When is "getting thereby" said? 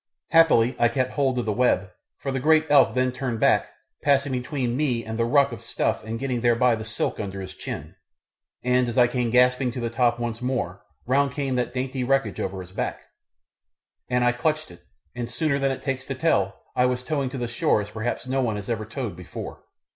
6.17-6.73